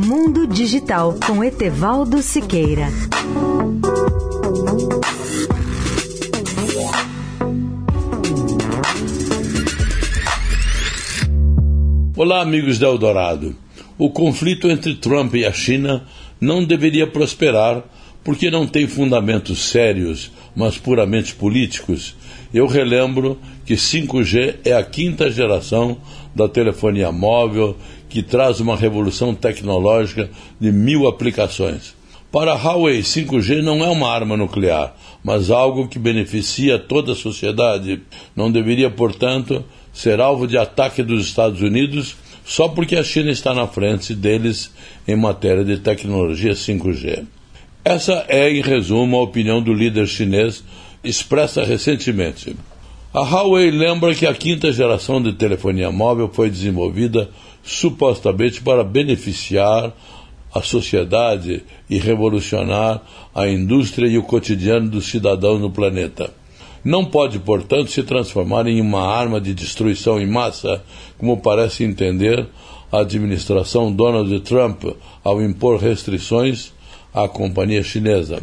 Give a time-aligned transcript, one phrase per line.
[0.00, 2.86] Mundo Digital com Etevaldo Siqueira.
[12.16, 13.56] Olá, amigos da Eldorado.
[13.98, 16.04] O conflito entre Trump e a China
[16.40, 17.82] não deveria prosperar
[18.22, 22.14] porque não tem fundamentos sérios, mas puramente políticos.
[22.54, 23.36] Eu relembro
[23.66, 25.98] que 5G é a quinta geração
[26.34, 27.76] da telefonia móvel
[28.08, 31.94] que traz uma revolução tecnológica de mil aplicações.
[32.30, 38.02] Para Huawei, 5G não é uma arma nuclear, mas algo que beneficia toda a sociedade.
[38.36, 43.52] Não deveria, portanto, ser alvo de ataque dos Estados Unidos só porque a China está
[43.52, 44.72] na frente deles
[45.06, 47.24] em matéria de tecnologia 5G.
[47.84, 50.64] Essa é, em resumo, a opinião do líder chinês
[51.04, 52.56] expressa recentemente.
[53.12, 57.30] A Huawei lembra que a quinta geração de telefonia móvel foi desenvolvida
[57.68, 59.92] supostamente para beneficiar
[60.52, 63.02] a sociedade e revolucionar
[63.34, 66.32] a indústria e o cotidiano dos cidadãos no planeta.
[66.82, 70.82] Não pode, portanto, se transformar em uma arma de destruição em massa,
[71.18, 72.46] como parece entender
[72.90, 74.84] a administração Donald Trump
[75.22, 76.72] ao impor restrições
[77.12, 78.42] à companhia chinesa.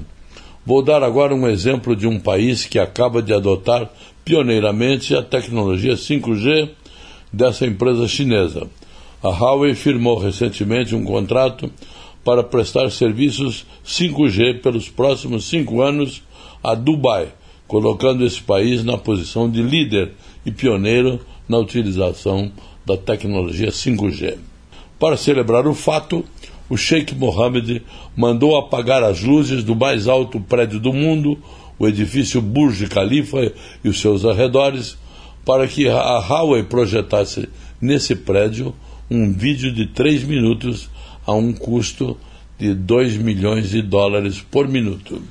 [0.63, 3.89] Vou dar agora um exemplo de um país que acaba de adotar
[4.23, 6.69] pioneiramente a tecnologia 5G
[7.33, 8.67] dessa empresa chinesa.
[9.23, 11.71] A Huawei firmou recentemente um contrato
[12.23, 16.21] para prestar serviços 5G pelos próximos cinco anos
[16.63, 17.29] a Dubai,
[17.67, 20.11] colocando esse país na posição de líder
[20.45, 22.51] e pioneiro na utilização
[22.85, 24.37] da tecnologia 5G.
[24.99, 26.23] Para celebrar o fato,
[26.69, 27.83] o Sheikh Mohammed
[28.15, 31.37] mandou apagar as luzes do mais alto prédio do mundo,
[31.77, 33.51] o edifício Burj Khalifa
[33.83, 34.97] e os seus arredores,
[35.45, 37.47] para que a Huawei projetasse
[37.79, 38.73] nesse prédio
[39.09, 40.89] um vídeo de 3 minutos
[41.25, 42.17] a um custo
[42.57, 45.21] de 2 milhões de dólares por minuto.